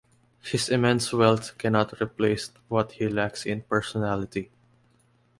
[0.41, 4.49] His immense wealth cannot replace what he lacks in personality.